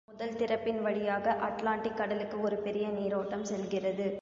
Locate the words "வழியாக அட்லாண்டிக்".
0.81-1.95